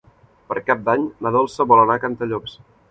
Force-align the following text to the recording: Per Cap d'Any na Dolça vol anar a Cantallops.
Per 0.51 0.63
Cap 0.71 0.81
d'Any 0.87 1.05
na 1.27 1.35
Dolça 1.39 1.71
vol 1.75 1.87
anar 1.87 2.01
a 2.01 2.05
Cantallops. 2.09 2.63